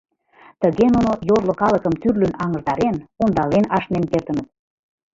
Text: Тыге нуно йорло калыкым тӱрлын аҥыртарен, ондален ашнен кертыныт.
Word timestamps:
Тыге 0.61 0.85
нуно 0.95 1.11
йорло 1.27 1.53
калыкым 1.61 1.93
тӱрлын 2.01 2.33
аҥыртарен, 2.43 2.95
ондален 3.23 3.65
ашнен 3.77 4.05
кертыныт. 4.11 4.47